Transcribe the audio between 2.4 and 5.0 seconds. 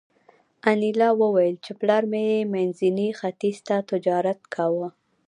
منځني ختیځ ته تجارت کاوه